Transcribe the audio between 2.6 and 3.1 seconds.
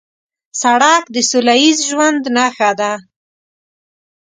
ده.